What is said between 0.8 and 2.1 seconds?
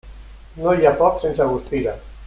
ha foc sense guspira.